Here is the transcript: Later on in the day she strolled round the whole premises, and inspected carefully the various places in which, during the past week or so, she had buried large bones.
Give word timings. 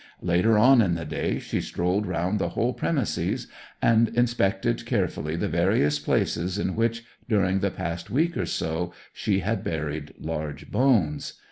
Later 0.23 0.57
on 0.57 0.81
in 0.81 0.95
the 0.95 1.05
day 1.05 1.37
she 1.37 1.61
strolled 1.61 2.07
round 2.07 2.39
the 2.39 2.49
whole 2.49 2.73
premises, 2.73 3.45
and 3.83 4.09
inspected 4.17 4.83
carefully 4.87 5.35
the 5.35 5.47
various 5.47 5.99
places 5.99 6.57
in 6.57 6.75
which, 6.75 7.05
during 7.29 7.59
the 7.59 7.69
past 7.69 8.09
week 8.09 8.35
or 8.35 8.47
so, 8.47 8.91
she 9.13 9.41
had 9.41 9.63
buried 9.63 10.15
large 10.17 10.71
bones. 10.71 11.33